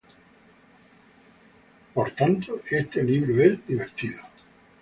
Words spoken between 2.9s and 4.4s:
libro es divertido".